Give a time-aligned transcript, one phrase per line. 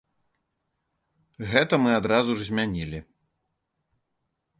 [1.51, 2.99] Гэта мы адразу ж змянілі.